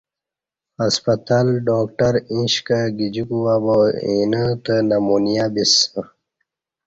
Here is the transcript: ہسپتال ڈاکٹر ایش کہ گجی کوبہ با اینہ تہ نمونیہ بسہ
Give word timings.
ہسپتال 0.81 1.47
ڈاکٹر 1.69 2.13
ایش 2.31 2.53
کہ 2.65 2.79
گجی 2.97 3.23
کوبہ 3.29 3.55
با 3.63 3.75
اینہ 4.05 4.43
تہ 4.63 4.75
نمونیہ 4.89 5.45
بسہ 5.53 6.01